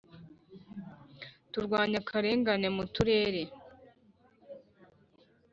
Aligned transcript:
kurwanya 1.51 1.97
akarengane 2.03 2.67
mu 2.75 2.83
Turere 2.93 3.41